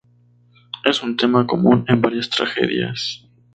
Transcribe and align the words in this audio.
Es 0.83 1.03
un 1.03 1.15
tema 1.15 1.45
común 1.45 1.85
en 1.87 2.01
varias 2.01 2.27
tragedias. 2.31 3.23